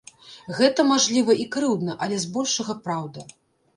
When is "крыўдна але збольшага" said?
1.55-2.81